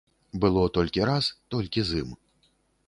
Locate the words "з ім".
1.93-2.09